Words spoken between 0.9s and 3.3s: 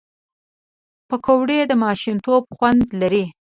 پکورې د ماشومتوب خوند لري